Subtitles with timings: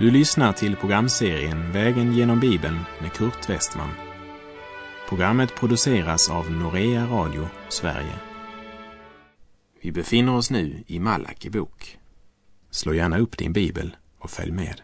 [0.00, 3.88] Du lyssnar till programserien Vägen genom Bibeln med Kurt Westman.
[5.08, 8.14] Programmet produceras av Norea Radio Sverige.
[9.80, 11.98] Vi befinner oss nu i Malaki bok.
[12.70, 14.82] Slå gärna upp din bibel och följ med.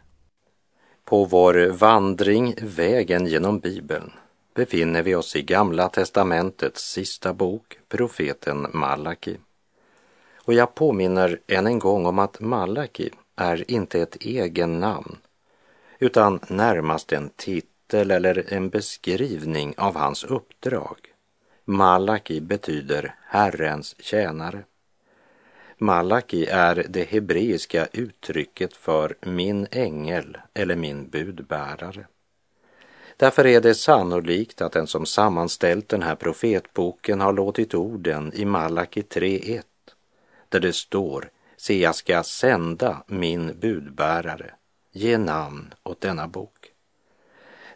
[1.05, 4.13] På vår vandring Vägen genom Bibeln
[4.55, 9.37] befinner vi oss i Gamla testamentets sista bok, profeten Malaki.
[10.45, 15.17] Och jag påminner än en gång om att Malaki är inte ett egen namn
[15.99, 20.97] utan närmast en titel eller en beskrivning av hans uppdrag.
[21.65, 24.63] Malaki betyder Herrens tjänare.
[25.79, 32.07] Malaki är det hebreiska uttrycket för min ängel eller min budbärare.
[33.17, 38.45] Därför är det sannolikt att den som sammanställt den här profetboken har låtit orden i
[38.45, 39.63] Malaki 3.1
[40.49, 44.51] där det står Se, jag ska sända min budbärare,
[44.93, 46.73] ge namn åt denna bok.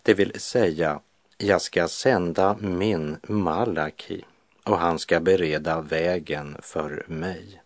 [0.02, 1.00] Det vill säga,
[1.38, 4.24] jag ska sända min Malaki
[4.64, 7.62] och han ska bereda vägen för mig.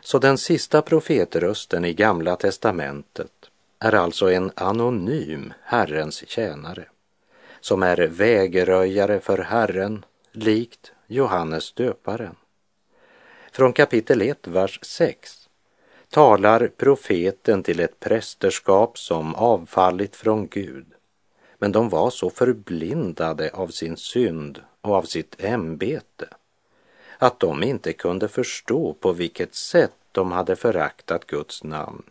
[0.00, 6.84] Så den sista profetrösten i Gamla testamentet är alltså en anonym Herrens tjänare
[7.60, 12.34] som är vägröjare för Herren likt Johannes döparen.
[13.58, 15.48] Från kapitel 1, vers 6
[16.10, 20.86] talar profeten till ett prästerskap som avfallit från Gud,
[21.58, 26.28] men de var så förblindade av sin synd och av sitt ämbete
[27.18, 32.02] att de inte kunde förstå på vilket sätt de hade föraktat Guds namn.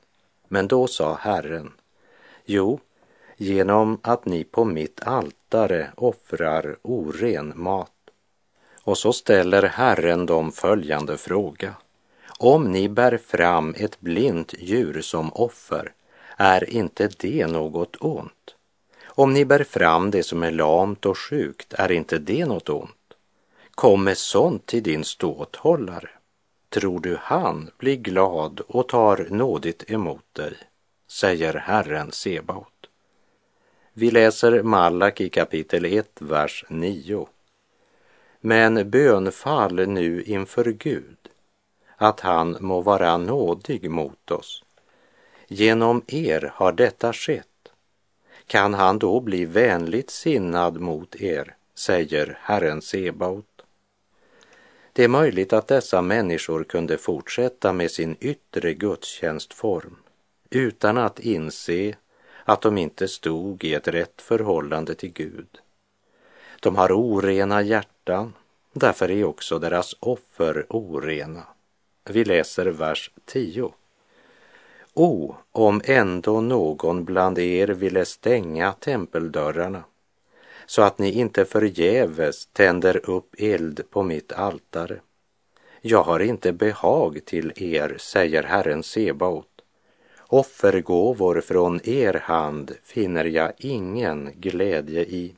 [0.47, 1.71] Men då sa Herren,
[2.45, 2.79] jo,
[3.37, 7.91] genom att ni på mitt altare offrar oren mat.
[8.87, 11.73] Och så ställer Herren dem följande fråga.
[12.39, 15.93] Om ni bär fram ett blint djur som offer,
[16.37, 18.55] är inte det något ont?
[19.05, 23.13] Om ni bär fram det som är lamt och sjukt, är inte det något ont?
[23.71, 26.09] Kom med sånt till din ståthållare.
[26.69, 30.53] Tror du han blir glad och tar nådigt emot dig?
[31.11, 32.89] säger Herren Sebaot.
[33.93, 37.27] Vi läser Malak i kapitel 1, vers 9.
[38.47, 41.17] Men bönfall nu inför Gud
[41.95, 44.63] att han må vara nådig mot oss.
[45.47, 47.71] Genom er har detta skett.
[48.45, 53.61] Kan han då bli vänligt sinnad mot er, säger Herren Sebaot.
[54.93, 59.95] Det är möjligt att dessa människor kunde fortsätta med sin yttre gudstjänstform
[60.49, 61.95] utan att inse
[62.43, 65.59] att de inte stod i ett rätt förhållande till Gud.
[66.59, 67.93] De har orena hjärtan,
[68.73, 71.43] därför är också deras offer orena.
[72.09, 73.73] Vi läser vers 10.
[74.93, 79.83] O, om ändå någon bland er ville stänga tempeldörrarna
[80.67, 84.99] så att ni inte förgäves tänder upp eld på mitt altare.
[85.81, 89.47] Jag har inte behag till er, säger Herren Sebaot.
[90.27, 95.35] Offergåvor från er hand finner jag ingen glädje i.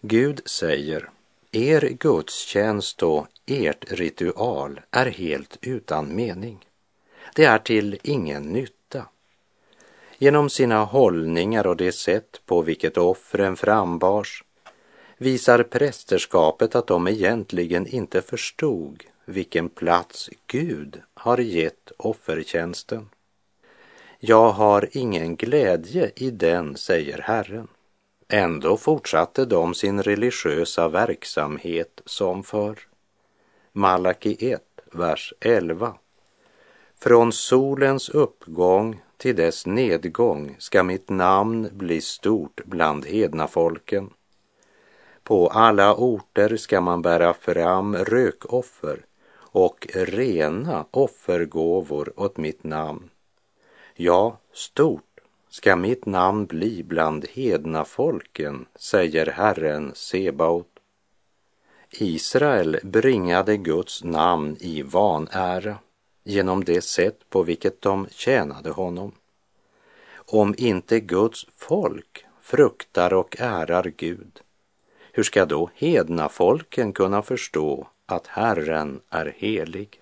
[0.00, 1.10] Gud säger,
[1.52, 6.66] er gudstjänst och ert ritual är helt utan mening.
[7.34, 9.06] Det är till ingen nytta.
[10.18, 14.44] Genom sina hållningar och det sätt på vilket offren frambars
[15.18, 23.08] visar prästerskapet att de egentligen inte förstod vilken plats Gud har gett offertjänsten.
[24.18, 27.68] Jag har ingen glädje i den, säger Herren.
[28.28, 32.78] Ändå fortsatte de sin religiösa verksamhet som förr.
[33.72, 35.94] Malaki 1, vers 11.
[36.98, 44.10] Från solens uppgång till dess nedgång ska mitt namn bli stort bland hedna folken.
[45.22, 49.04] På alla orter ska man bära fram rökoffer
[49.36, 53.10] och rena offergåvor åt mitt namn.
[53.94, 55.05] Ja, stort
[55.56, 60.68] ska mitt namn bli bland hedna folken, säger Herren Sebaot.
[61.90, 65.78] Israel bringade Guds namn i vanära
[66.24, 69.12] genom det sätt på vilket de tjänade honom.
[70.14, 74.40] Om inte Guds folk fruktar och ärar Gud,
[75.12, 80.00] hur ska då hedna folken kunna förstå att Herren är helig?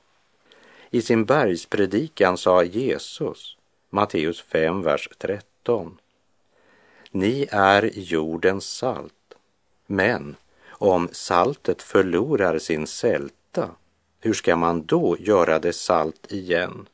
[0.91, 3.57] I sin bergspredikan sa Jesus,
[3.95, 5.99] Matteus 5, vers 13.
[7.11, 9.35] Ni är jordens salt,
[9.87, 10.37] men
[10.69, 13.71] om saltet förlorar sin sälta
[14.21, 16.89] hur ska man då göra det salt igen?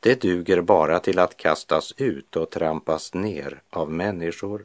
[0.00, 4.64] det duger bara till att kastas ut och trampas ner av människor.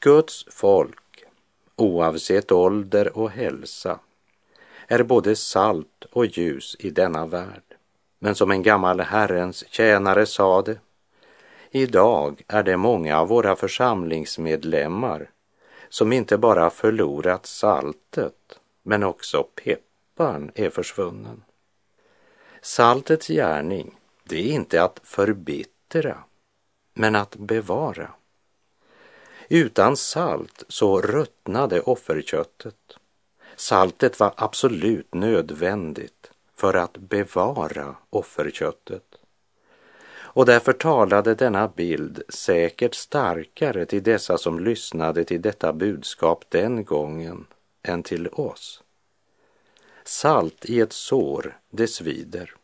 [0.00, 1.24] Guds folk,
[1.76, 3.98] oavsett ålder och hälsa,
[4.86, 7.71] är både salt och ljus i denna värld.
[8.24, 10.78] Men som en gammal Herrens tjänare sade,
[11.70, 15.30] idag är det många av våra församlingsmedlemmar
[15.88, 21.44] som inte bara förlorat saltet, men också pepparn är försvunnen.
[22.60, 26.18] Saltets gärning, det är inte att förbittra,
[26.94, 28.10] men att bevara.
[29.48, 32.96] Utan salt så ruttnade offerköttet.
[33.56, 36.31] Saltet var absolut nödvändigt
[36.62, 39.02] för att bevara offerköttet.
[40.14, 46.84] Och därför talade denna bild säkert starkare till dessa som lyssnade till detta budskap den
[46.84, 47.46] gången
[47.82, 48.82] än till oss.
[50.04, 52.54] Salt i ett sår, det svider.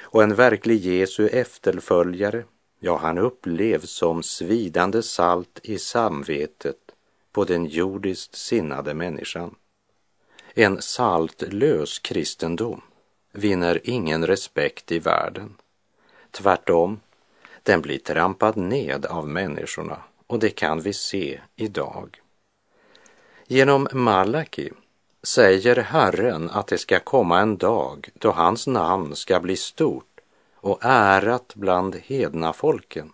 [0.00, 2.44] Och en verklig Jesu efterföljare,
[2.78, 6.78] ja, han upplevs som svidande salt i samvetet
[7.32, 9.54] på den jordiskt sinnade människan.
[10.54, 12.82] En saltlös kristendom
[13.38, 15.54] vinner ingen respekt i världen.
[16.30, 17.00] Tvärtom,
[17.62, 22.20] den blir trampad ned av människorna och det kan vi se idag.
[23.46, 24.70] Genom Malaki
[25.22, 30.20] säger Herren att det ska komma en dag då hans namn ska bli stort
[30.54, 33.12] och ärat bland hedna folken.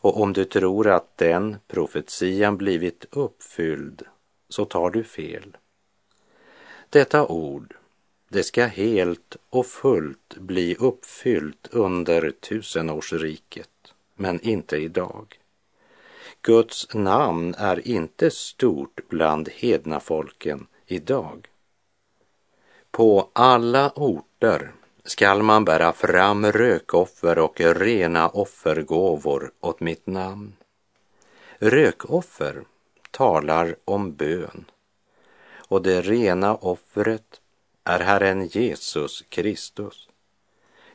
[0.00, 4.02] Och om du tror att den profetian blivit uppfylld
[4.48, 5.56] så tar du fel.
[6.90, 7.76] Detta ord,
[8.28, 15.38] det ska helt och fullt bli uppfyllt under tusenårsriket, men inte idag.
[16.42, 21.48] Guds namn är inte stort bland hedna folken idag.
[22.90, 24.72] På alla orter
[25.04, 30.52] skall man bära fram rökoffer och rena offergåvor åt mitt namn.
[31.58, 32.64] Rökoffer
[33.10, 34.64] talar om bön
[35.68, 37.40] och det rena offret
[37.88, 40.08] är Herren Jesus Kristus,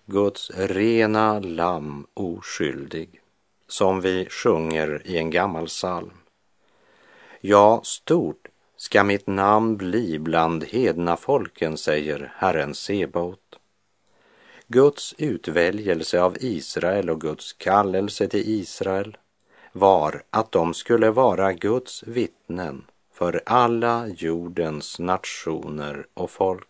[0.06, 3.22] Guds rena lamm oskyldig,
[3.68, 6.12] som vi sjunger i en gammal psalm.
[7.42, 8.48] Ja, stort
[8.78, 13.60] ska mitt namn bli bland hedna folken, säger Herren Sebaot.
[14.68, 19.18] Guds utväljelse av Israel och Guds kallelse till Israel
[19.72, 26.68] var att de skulle vara Guds vittnen för alla jordens nationer och folk.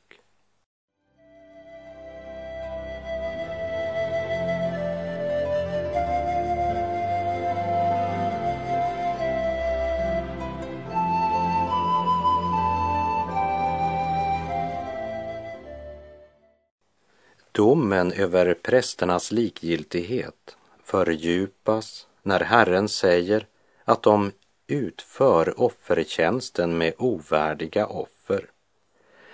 [17.56, 23.48] Domen över prästernas likgiltighet fördjupas när Herren säger
[23.84, 24.32] att de
[24.68, 28.50] utför offertjänsten med ovärdiga offer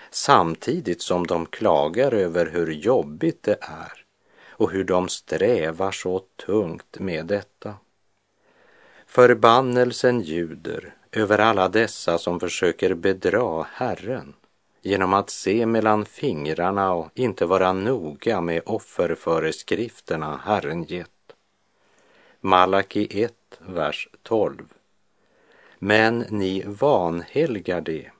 [0.10, 4.06] samtidigt som de klagar över hur jobbigt det är
[4.50, 7.76] och hur de strävar så tungt med detta.
[9.08, 14.34] Förbannelsen ljuder över alla dessa som försöker bedra Herren
[14.82, 21.10] genom att se mellan fingrarna och inte vara noga med offerföreskrifterna Herren gett.
[22.42, 24.74] Malaki 1, vers 12.
[25.80, 28.12] Men ni vanhelgar det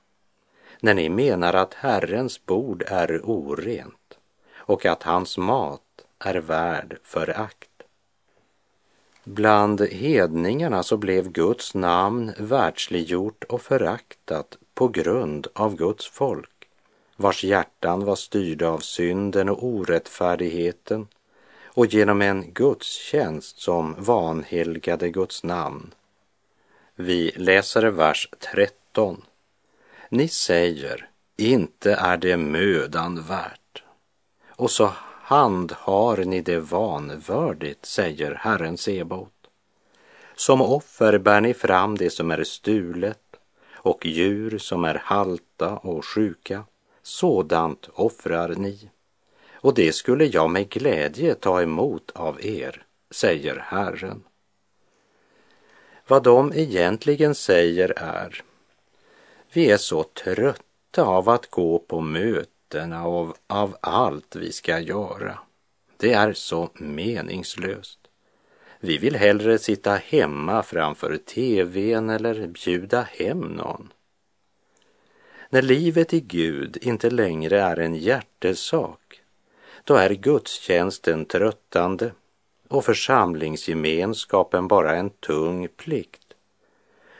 [0.80, 4.18] när ni menar att Herrens bord är orent
[4.54, 5.82] och att hans mat
[6.18, 7.70] är värd förakt.
[9.24, 16.68] Bland hedningarna så blev Guds namn världsliggjort och föraktat på grund av Guds folk,
[17.16, 21.08] vars hjärtan var styrda av synden och orättfärdigheten
[21.64, 25.94] och genom en gudstjänst som vanhelgade Guds namn.
[26.94, 29.22] Vi läser vers 13.
[30.08, 33.82] Ni säger, inte är det mödan värt.
[34.48, 39.32] Och så handhar ni det vanvördigt, säger Herren Sebot.
[40.34, 43.29] Som offer bär ni fram det som är stulet
[43.82, 46.64] och djur som är halta och sjuka.
[47.02, 48.90] Sådant offrar ni.
[49.52, 54.22] Och det skulle jag med glädje ta emot av er, säger Herren.
[56.06, 58.42] Vad de egentligen säger är,
[59.52, 65.38] vi är så trötta av att gå på mötena och av allt vi ska göra.
[65.96, 67.99] Det är så meningslöst.
[68.80, 73.92] Vi vill hellre sitta hemma framför tvn eller bjuda hem någon.
[75.50, 79.20] När livet i Gud inte längre är en hjärtesak,
[79.84, 82.12] då är gudstjänsten tröttande
[82.68, 86.34] och församlingsgemenskapen bara en tung plikt.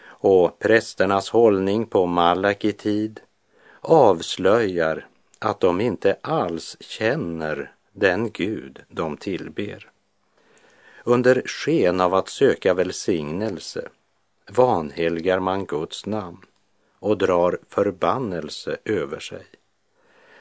[0.03, 3.21] Och prästernas hållning på Malaki tid
[3.81, 5.07] avslöjar
[5.39, 9.91] att de inte alls känner den Gud de tillber.
[11.11, 13.89] Under sken av att söka välsignelse
[14.51, 16.45] vanhelgar man Guds namn
[16.99, 19.47] och drar förbannelse över sig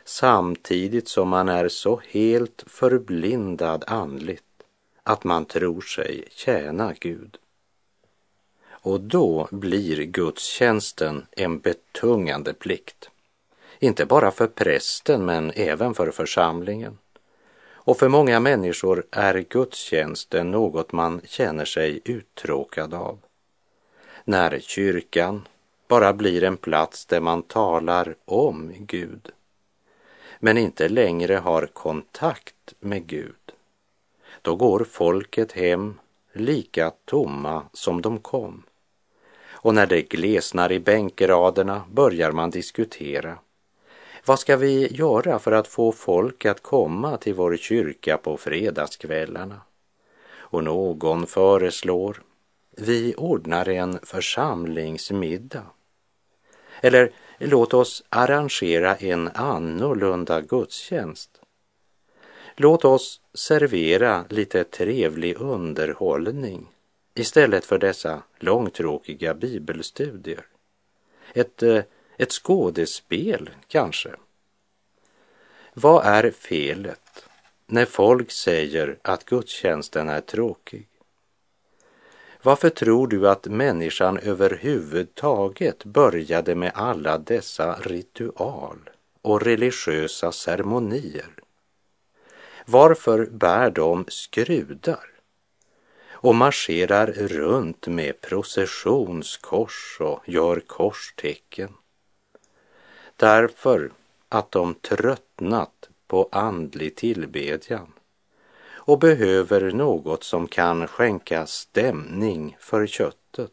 [0.03, 4.43] samtidigt som man är så helt förblindad andligt
[5.03, 7.37] att man tror sig tjäna Gud.
[8.69, 13.09] Och då blir gudstjänsten en betungande plikt.
[13.79, 16.97] Inte bara för prästen men även för församlingen.
[17.89, 23.19] Och för många människor är gudstjänsten något man känner sig uttråkad av.
[24.23, 25.47] När kyrkan
[25.87, 29.31] bara blir en plats där man talar om Gud
[30.39, 33.51] men inte längre har kontakt med Gud,
[34.41, 35.99] då går folket hem
[36.33, 38.63] lika tomma som de kom.
[39.49, 43.37] Och när det glesnar i bänkraderna börjar man diskutera.
[44.29, 49.61] Vad ska vi göra för att få folk att komma till vår kyrka på fredagskvällarna?
[50.31, 52.21] Och någon föreslår,
[52.77, 55.65] vi ordnar en församlingsmiddag.
[56.81, 61.41] Eller låt oss arrangera en annorlunda gudstjänst.
[62.55, 66.67] Låt oss servera lite trevlig underhållning
[67.15, 70.45] istället för dessa långtråkiga bibelstudier.
[71.33, 71.83] Ett, eh,
[72.19, 74.09] ett skådespel kanske.
[75.73, 77.25] Vad är felet
[77.67, 80.87] när folk säger att gudstjänsten är tråkig?
[82.41, 88.89] Varför tror du att människan överhuvudtaget började med alla dessa ritual
[89.21, 91.33] och religiösa ceremonier?
[92.65, 95.11] Varför bär de skrudar
[96.11, 101.73] och marscherar runt med processionskors och gör korstecken?
[103.19, 103.91] Därför
[104.29, 107.93] att de tröttnat på andlig tillbedjan
[108.71, 113.51] och behöver något som kan skänka stämning för köttet.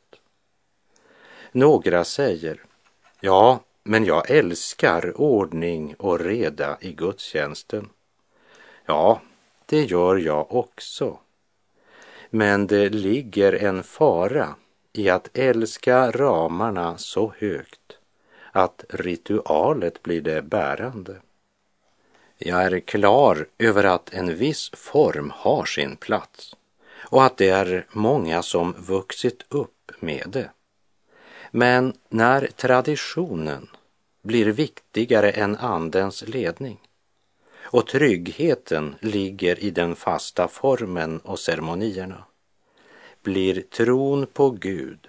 [1.52, 2.64] Några säger,
[3.20, 7.88] ja, men jag älskar ordning och reda i gudstjänsten.
[8.84, 9.20] Ja,
[9.66, 11.18] det gör jag också.
[12.30, 14.54] Men det ligger en fara
[14.92, 17.95] i att älska ramarna så högt
[18.56, 21.16] att ritualet blir det bärande.
[22.38, 26.56] Jag är klar över att en viss form har sin plats
[26.94, 30.50] och att det är många som vuxit upp med det.
[31.50, 33.68] Men när traditionen
[34.22, 36.78] blir viktigare än andens ledning
[37.60, 42.24] och tryggheten ligger i den fasta formen och ceremonierna
[43.22, 45.08] blir tron på Gud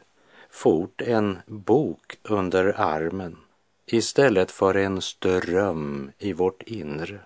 [0.58, 3.38] fort en bok under armen
[3.86, 7.20] istället för en ström i vårt inre.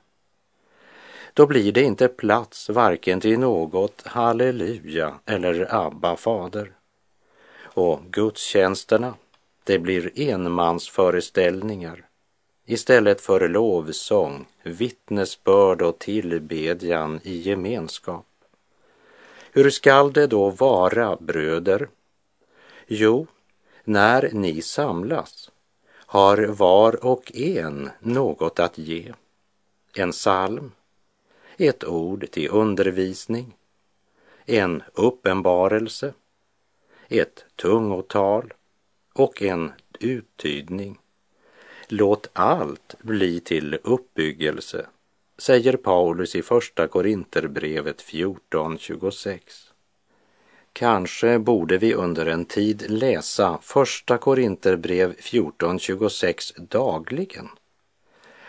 [1.34, 6.72] Då blir det inte plats varken till något halleluja eller Abba fader.
[7.64, 9.14] Och gudstjänsterna,
[9.64, 12.06] det blir enmansföreställningar
[12.66, 18.26] istället för lovsång, vittnesbörd och tillbedjan i gemenskap.
[19.52, 21.88] Hur skall det då vara, bröder?
[22.94, 23.28] Jo,
[23.84, 25.52] när ni samlas
[25.94, 29.14] har var och en något att ge.
[29.96, 30.72] En psalm,
[31.58, 33.58] ett ord till undervisning,
[34.46, 36.14] en uppenbarelse,
[37.08, 38.54] ett tungotal
[39.14, 41.00] och en uttydning.
[41.88, 44.86] Låt allt bli till uppbyggelse,
[45.38, 49.71] säger Paulus i Första Korinterbrevet 14.26.
[50.74, 57.50] Kanske borde vi under en tid läsa Första Korinterbrev 14.26 dagligen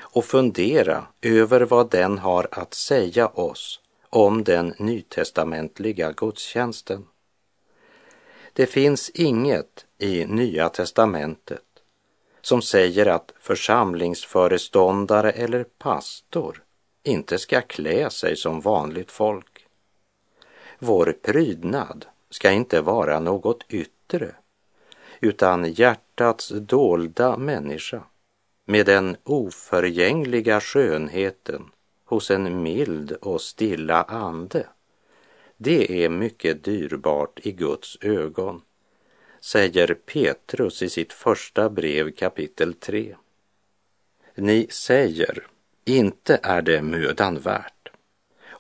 [0.00, 7.07] och fundera över vad den har att säga oss om den nytestamentliga gudstjänsten.
[8.52, 11.62] Det finns inget i Nya testamentet
[12.41, 16.62] som säger att församlingsföreståndare eller pastor
[17.02, 19.51] inte ska klä sig som vanligt folk.
[20.85, 24.35] Vår prydnad ska inte vara något yttre,
[25.21, 28.03] utan hjärtats dolda människa
[28.65, 31.71] med den oförgängliga skönheten
[32.05, 34.67] hos en mild och stilla ande.
[35.57, 38.62] Det är mycket dyrbart i Guds ögon,
[39.41, 43.17] säger Petrus i sitt första brev kapitel 3.
[44.35, 45.47] Ni säger,
[45.85, 47.82] inte är det mödan värt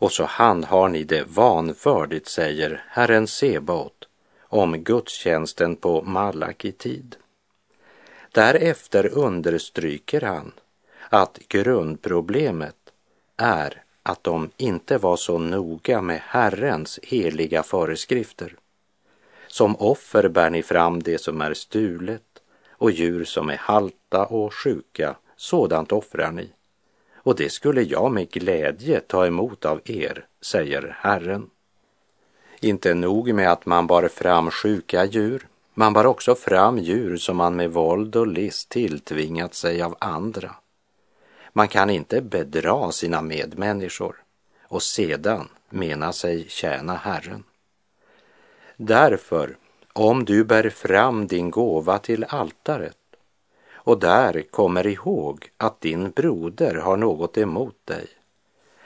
[0.02, 4.08] och så handhar ni det vanfördigt, säger Herren Sebaot
[4.42, 7.16] om gudstjänsten på Malaki tid.
[8.32, 10.52] Därefter understryker han
[11.08, 12.76] att grundproblemet
[13.36, 18.56] är att de inte var så noga med Herrens heliga föreskrifter.
[19.46, 24.54] Som offer bär ni fram det som är stulet och djur som är halta och
[24.54, 26.50] sjuka, sådant offrar ni.
[27.22, 31.50] Och det skulle jag med glädje ta emot av er, säger Herren.
[32.60, 37.36] Inte nog med att man bar fram sjuka djur, man bar också fram djur som
[37.36, 40.54] man med våld och list tilltvingat sig av andra.
[41.52, 44.16] Man kan inte bedra sina medmänniskor
[44.62, 47.44] och sedan mena sig tjäna Herren.
[48.76, 49.56] Därför,
[49.92, 52.96] om du bär fram din gåva till altaret
[53.84, 58.06] och där kommer ihåg att din broder har något emot dig,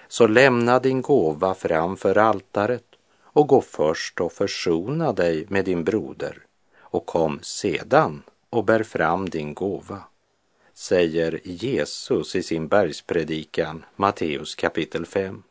[0.09, 2.85] så lämna din gåva framför altaret
[3.23, 6.39] och gå först och försona dig med din broder.
[6.79, 10.03] Och kom sedan och bär fram din gåva,
[10.75, 15.43] säger Jesus i sin bergspredikan, Matteus kapitel 5.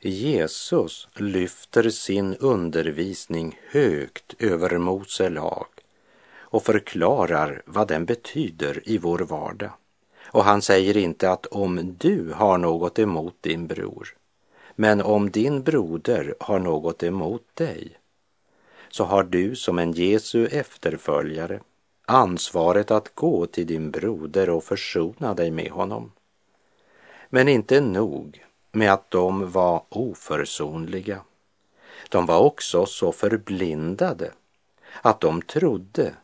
[0.00, 5.66] Jesus lyfter sin undervisning högt över Mose lag
[6.50, 9.70] och förklarar vad den betyder i vår vardag.
[10.26, 14.16] Och han säger inte att om du har något emot din bror,
[14.76, 17.98] men om din broder har något emot dig,
[18.88, 21.60] så har du som en Jesu efterföljare
[22.10, 26.12] ansvaret att gå till din broder och försona dig med honom.
[27.28, 31.20] Men inte nog med att de var oförsonliga.
[32.08, 34.32] De var också så förblindade
[35.02, 36.14] att de trodde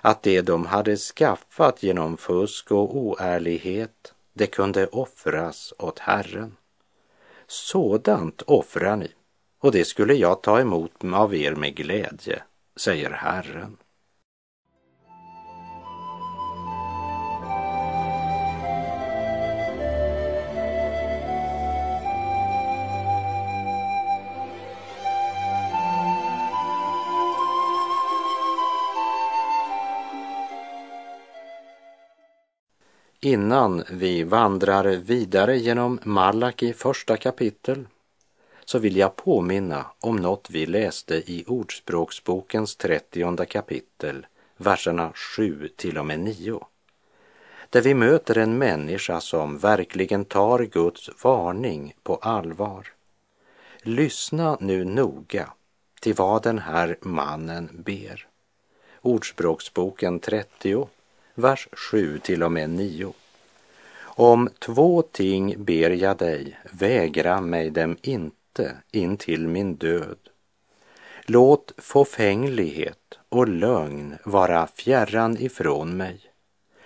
[0.00, 6.56] att det de hade skaffat genom fusk och oärlighet, det kunde offras åt Herren.
[7.46, 9.12] Sådant offrar ni,
[9.60, 12.42] och det skulle jag ta emot av er med glädje,
[12.76, 13.76] säger Herren.
[33.24, 37.86] Innan vi vandrar vidare genom Malaki första kapitel
[38.64, 45.98] så vill jag påminna om något vi läste i Ordspråksbokens trettionde kapitel, verserna 7 till
[45.98, 46.66] och med 9.
[47.70, 52.92] Där vi möter en människa som verkligen tar Guds varning på allvar.
[53.82, 55.52] Lyssna nu noga
[56.00, 58.26] till vad den här mannen ber.
[59.00, 60.86] Ordspråksboken 30,
[61.34, 63.12] vers 7 till och med 9.
[64.16, 70.18] Om två ting ber jag dig, vägra mig dem inte in till min död.
[71.26, 76.20] Låt fåfänglighet och lögn vara fjärran ifrån mig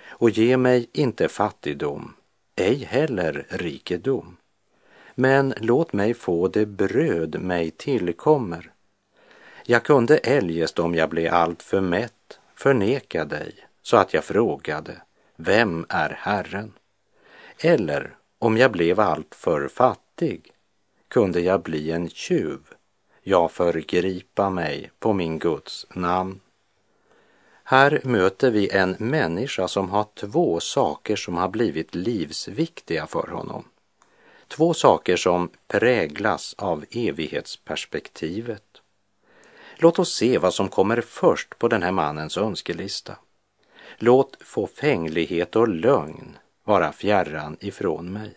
[0.08, 2.14] och ge mig inte fattigdom,
[2.56, 4.37] ej heller rikedom.
[5.14, 8.72] Men låt mig få det bröd mig tillkommer.
[9.64, 15.03] Jag kunde eljest om jag blev alltför mätt förneka dig så att jag frågade,
[15.37, 16.72] vem är Herren?
[17.59, 20.53] Eller om jag blev alltför fattig
[21.09, 22.59] kunde jag bli en tjuv,
[23.22, 26.40] jag förgripa mig på min Guds namn.
[27.64, 33.64] Här möter vi en människa som har två saker som har blivit livsviktiga för honom.
[34.48, 38.64] Två saker som präglas av evighetsperspektivet.
[39.77, 43.16] Låt oss se vad som kommer först på den här mannens önskelista.
[44.00, 48.34] Låt fåfänglighet och lögn vara fjärran ifrån mig.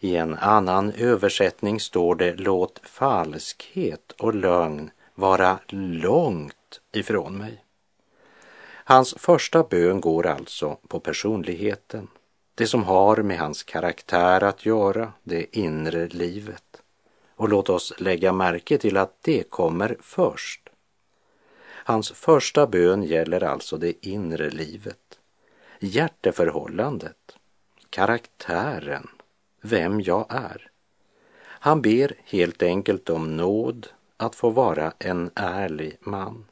[0.00, 7.64] I en annan översättning står det låt falskhet och lögn vara långt ifrån mig.
[8.84, 12.08] Hans första bön går alltså på personligheten,
[12.54, 16.82] det som har med hans karaktär att göra, det inre livet.
[17.36, 20.61] Och låt oss lägga märke till att det kommer först.
[21.84, 25.18] Hans första bön gäller alltså det inre livet,
[25.80, 27.36] hjärteförhållandet,
[27.90, 29.08] karaktären,
[29.60, 30.70] vem jag är.
[31.44, 36.44] Han ber helt enkelt om nåd att få vara en ärlig man.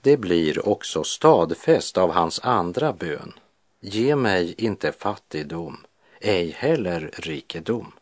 [0.00, 3.32] Det blir också stadfäst av hans andra bön.
[3.80, 5.76] Ge mig inte fattigdom,
[6.20, 7.92] ej heller rikedom,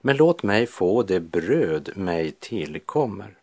[0.00, 3.39] men låt mig få det bröd mig tillkommer.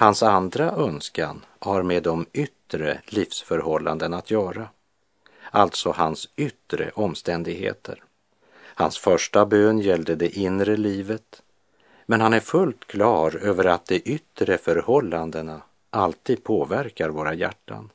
[0.00, 4.68] Hans andra önskan har med de yttre livsförhållanden att göra,
[5.50, 8.02] alltså hans yttre omständigheter.
[8.74, 11.42] Hans första bön gällde det inre livet,
[12.06, 17.90] men han är fullt klar över att de yttre förhållandena alltid påverkar våra hjärtan.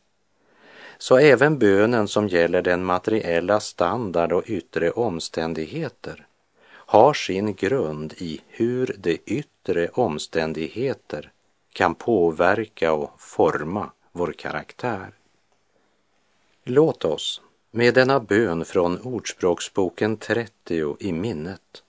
[0.97, 6.25] Så även bönen som gäller den materiella standard och yttre omständigheter
[6.67, 11.31] har sin grund i hur de yttre omständigheter
[11.75, 15.13] kan påverka och forma vår karaktär.
[16.63, 21.83] Låt oss med denna bön från Ordspråksboken 30 i minnet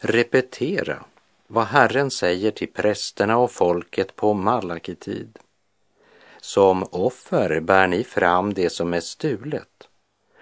[0.00, 1.04] repetera
[1.46, 5.38] vad Herren säger till prästerna och folket på Malakitid.
[6.40, 9.88] Som offer bär ni fram det som är stulet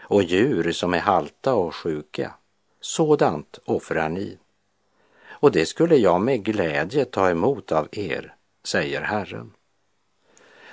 [0.01, 2.35] och djur som är halta och sjuka.
[2.81, 4.39] Sådant offrar ni.
[5.29, 8.35] Och det skulle jag med glädje ta emot av er,
[8.69, 9.53] säger Herren.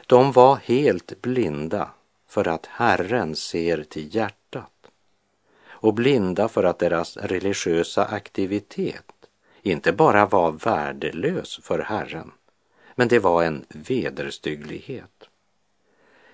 [0.08, 1.90] De var helt blinda
[2.28, 4.72] för att Herren ser till hjärtat
[5.68, 9.12] och blinda för att deras religiösa aktivitet
[9.62, 12.32] inte bara var värdelös för Herren,
[12.96, 15.30] men det var en vederstygglighet.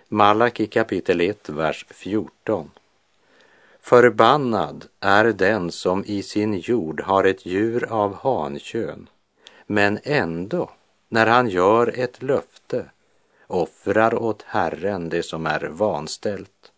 [0.07, 2.71] Malaki kapitel 1, vers 14.
[3.81, 9.09] Förbannad är den som i sin jord har ett djur av hankön,
[9.67, 10.71] men ändå,
[11.11, 12.85] när han gör ett löfte,
[13.47, 16.71] offrar åt Herren det som är vanställt.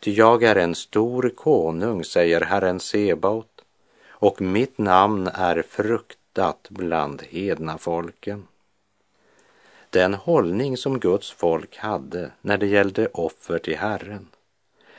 [0.00, 3.64] Ty jag är en stor konung, säger Herren Sebaot,
[4.08, 8.46] och mitt namn är fruktat bland hedna folken.
[9.90, 14.28] Den hållning som Guds folk hade när det gällde offer till Herren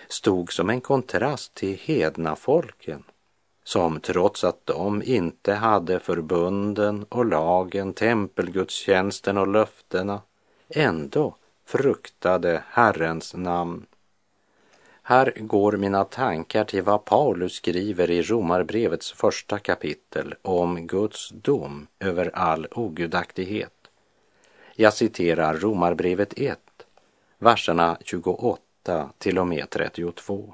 [0.08, 3.04] stod som en kontrast till hedna folken
[3.64, 10.22] som trots att de inte hade förbunden och lagen, tempelgudstjänsten och löftena
[10.70, 13.86] ändå fruktade Herrens namn.
[15.06, 21.88] Här går mina tankar till vad Paulus skriver i Romarbrevets första kapitel om Guds dom
[22.00, 23.74] över all ogudaktighet.
[24.76, 26.60] Jag citerar Romarbrevet 1,
[27.38, 30.54] verserna 28 till och med 32.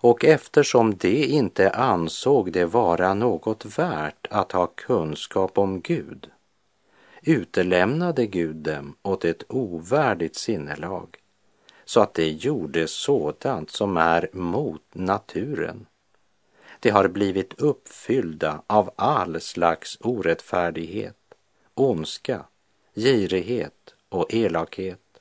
[0.00, 6.30] Och eftersom de inte ansåg det vara något värt att ha kunskap om Gud
[7.22, 11.16] utelämnade Gud dem åt ett ovärdigt sinnelag
[11.84, 15.86] så att de gjorde sådant som är mot naturen.
[16.80, 21.16] De har blivit uppfyllda av all slags orättfärdighet,
[21.74, 22.44] ondska,
[22.94, 25.20] girighet och elakhet.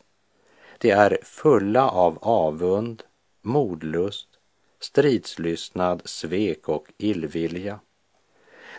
[0.77, 3.03] De är fulla av avund,
[3.41, 4.26] modlust,
[4.79, 7.79] stridslystnad, svek och illvilja.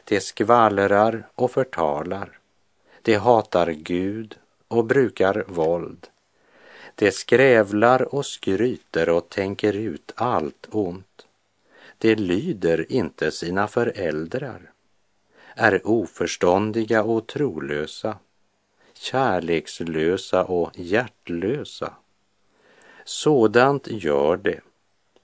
[0.05, 2.39] De skvallrar och förtalar.
[3.03, 6.07] De hatar Gud och brukar våld.
[6.95, 11.27] De skrävlar och skryter och tänker ut allt ont.
[11.99, 14.73] De lyder inte sina föräldrar,
[15.55, 18.19] är oförståndiga och trolösa
[19.01, 21.93] kärlekslösa och hjärtlösa.
[23.05, 24.61] Sådant gör det,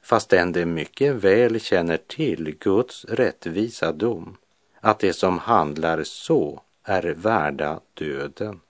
[0.05, 4.37] fastän de mycket väl känner till Guds rättvisa dom,
[4.81, 8.61] att det som handlar så är värda döden.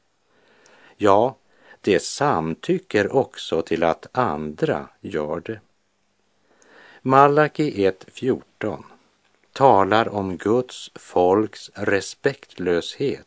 [0.96, 1.36] Ja,
[1.80, 5.60] det samtycker också till att andra gör det.
[7.02, 8.82] Malaki 1.14
[9.52, 13.26] talar om Guds folks respektlöshet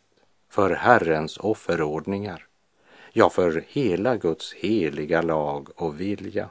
[0.50, 2.46] för Herrens offerordningar,
[3.14, 6.50] ja, för hela Guds heliga lag och vilja.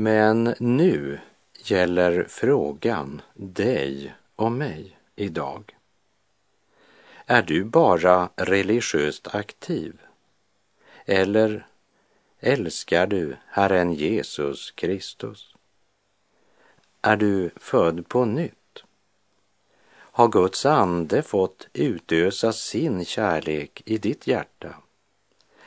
[0.00, 1.20] Men nu
[1.58, 5.76] gäller frågan dig och mig idag.
[7.26, 10.00] Är du bara religiöst aktiv?
[11.04, 11.66] Eller
[12.40, 15.54] älskar du Herren Jesus Kristus?
[17.02, 18.84] Är du född på nytt?
[19.90, 24.74] har Guds ande fått utösa sin kärlek i ditt hjärta?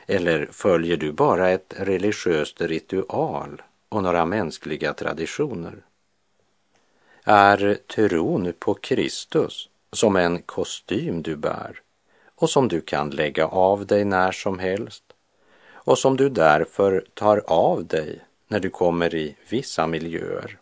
[0.06, 3.62] Eller följer du bara ett religiöst ritual
[3.92, 5.84] och några mänskliga traditioner?
[7.24, 11.82] Är tron på Kristus som en kostym du bär
[12.36, 15.04] och som du kan lägga av dig när som helst
[15.72, 20.58] och som du därför tar av dig när du kommer i vissa miljöer?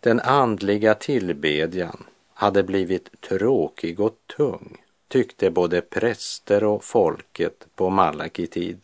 [0.00, 4.76] Den andliga tillbedjan hade blivit tråkig och tung,
[5.08, 8.50] tyckte både präster och folket på Malakitid.
[8.50, 8.80] tid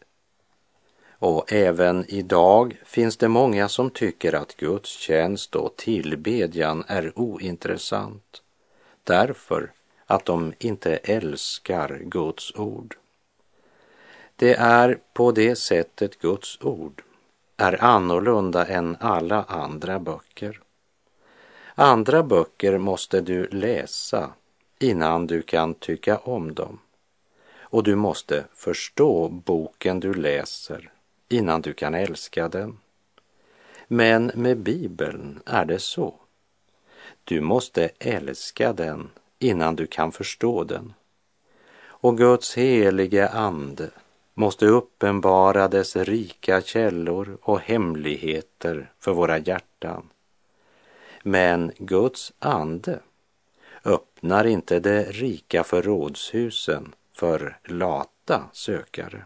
[1.22, 8.42] och även idag finns det många som tycker att gudstjänst och tillbedjan är ointressant
[9.04, 9.72] därför
[10.06, 12.96] att de inte älskar Guds ord.
[14.36, 17.02] Det är på det sättet Guds ord
[17.56, 20.60] är annorlunda än alla andra böcker
[21.74, 24.30] Andra böcker måste du läsa
[24.78, 26.78] innan du kan tycka om dem.
[27.60, 30.92] Och du måste förstå boken du läser
[31.32, 32.78] innan du kan älska den.
[33.88, 36.14] Men med Bibeln är det så.
[37.24, 40.92] Du måste älska den innan du kan förstå den.
[41.84, 43.90] Och Guds helige ande
[44.34, 50.08] måste uppenbara dess rika källor och hemligheter för våra hjärtan.
[51.22, 53.00] Men Guds ande
[53.84, 59.24] öppnar inte de rika förrådshusen för lata sökare.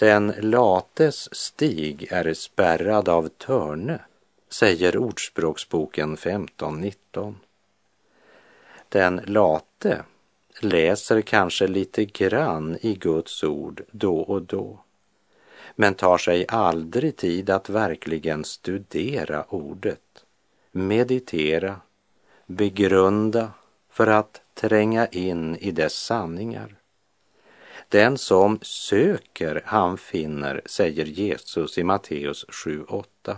[0.00, 4.00] Den lates stig är spärrad av törne,
[4.48, 7.34] säger Ordspråksboken 15.19.
[8.88, 10.02] Den late
[10.60, 14.78] läser kanske lite grann i Guds ord då och då,
[15.76, 20.24] men tar sig aldrig tid att verkligen studera ordet,
[20.72, 21.80] meditera,
[22.46, 23.50] begrunda
[23.90, 26.79] för att tränga in i dess sanningar.
[27.90, 33.36] Den som söker, han finner, säger Jesus i Matteus 7.8.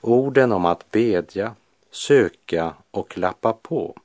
[0.00, 1.54] Orden om att bedja,
[1.90, 3.96] söka och klappa på,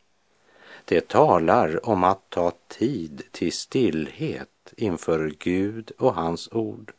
[0.86, 6.92] det talar om att ta tid till stillhet inför Gud och hans ord.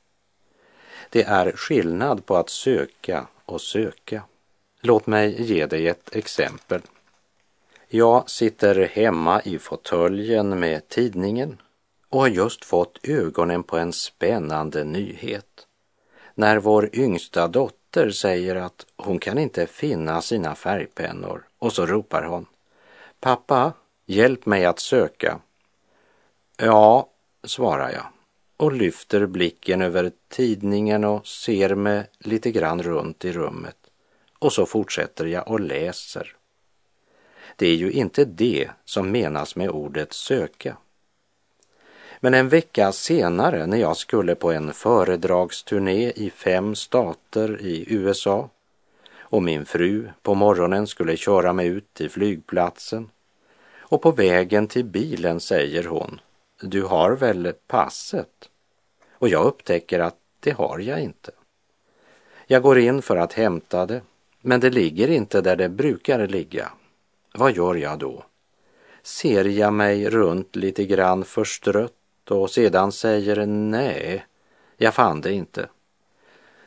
[1.11, 4.22] Det är skillnad på att söka och söka.
[4.81, 6.81] Låt mig ge dig ett exempel.
[7.88, 11.59] Jag sitter hemma i fåtöljen med tidningen
[12.08, 15.66] och har just fått ögonen på en spännande nyhet.
[16.34, 22.22] När vår yngsta dotter säger att hon kan inte finna sina färgpennor och så ropar
[22.22, 22.46] hon
[23.20, 23.72] Pappa,
[24.06, 25.40] hjälp mig att söka.
[26.56, 27.10] Ja,
[27.44, 28.06] svarar jag
[28.56, 33.76] och lyfter blicken över tidningen och ser mig lite grann runt i rummet.
[34.38, 36.36] Och så fortsätter jag och läser.
[37.56, 40.76] Det är ju inte det som menas med ordet söka.
[42.20, 48.48] Men en vecka senare när jag skulle på en föredragsturné i fem stater i USA
[49.18, 53.11] och min fru på morgonen skulle köra mig ut till flygplatsen
[53.90, 56.20] och på vägen till bilen säger hon,
[56.62, 58.50] du har väl passet?
[59.12, 61.31] Och jag upptäcker att det har jag inte.
[62.46, 64.02] Jag går in för att hämta det,
[64.40, 66.72] men det ligger inte där det brukar ligga.
[67.35, 68.24] Vad gör jag då?
[69.02, 71.97] Ser jag mig runt lite grann förstrött
[72.30, 74.26] och sedan säger nej,
[74.76, 75.68] jag fann det inte.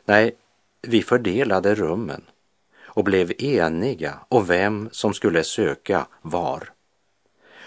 [0.04, 0.36] Nej,
[0.82, 2.24] vi fördelade rummen
[2.94, 6.72] och blev eniga om vem som skulle söka var.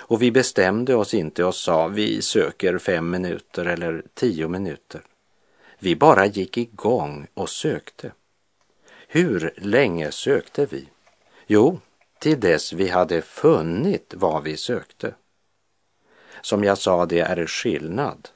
[0.08, 5.02] Och vi bestämde oss inte och sa vi söker fem minuter eller tio minuter.
[5.80, 8.12] Vi bara gick igång och sökte.
[9.08, 10.90] Hur länge sökte vi?
[11.48, 11.80] Jo,
[12.20, 15.14] till dess vi hade funnit vad vi sökte.
[16.46, 18.30] Som jag sa, det är skillnad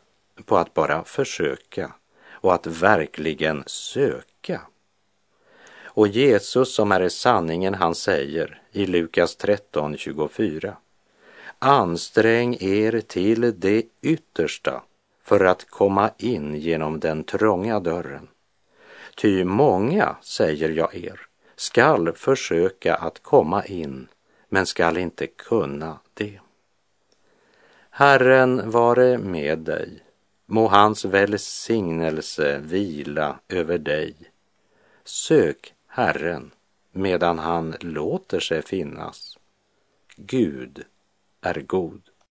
[0.45, 1.93] på att bara försöka
[2.32, 4.62] och att verkligen söka.
[5.84, 10.74] Och Jesus som är sanningen, han säger i Lukas 13.24
[11.60, 14.84] Ansträng er till det yttersta
[15.24, 18.28] för att komma in genom den trånga dörren.
[19.15, 21.19] Ty många, säger jag er,
[21.56, 24.08] skall försöka att komma in,
[24.48, 26.39] men skall inte kunna det.
[28.00, 30.04] Herren vare med dig.
[30.46, 34.16] Må hans välsignelse vila över dig.
[35.04, 36.52] Sök Herren
[36.92, 39.38] medan han låter sig finnas.
[40.16, 40.84] Gud
[41.42, 42.09] är god.